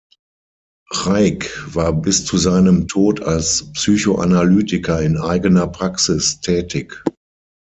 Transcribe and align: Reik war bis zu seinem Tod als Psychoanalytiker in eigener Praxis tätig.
Reik 0.89 1.75
war 1.75 1.93
bis 1.93 2.25
zu 2.25 2.39
seinem 2.39 2.87
Tod 2.87 3.21
als 3.21 3.71
Psychoanalytiker 3.73 4.99
in 4.99 5.19
eigener 5.19 5.67
Praxis 5.67 6.39
tätig. 6.41 7.03